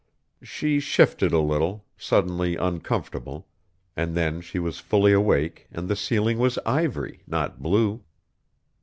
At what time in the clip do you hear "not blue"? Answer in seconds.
7.27-8.01